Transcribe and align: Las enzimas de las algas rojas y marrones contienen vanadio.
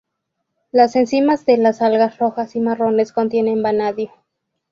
Las 0.71 0.95
enzimas 0.95 1.45
de 1.45 1.57
las 1.57 1.83
algas 1.83 2.17
rojas 2.17 2.55
y 2.55 2.59
marrones 2.59 3.13
contienen 3.13 3.61
vanadio. 3.61 4.09